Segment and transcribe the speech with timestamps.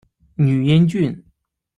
[0.37, 1.23] 汝阴郡。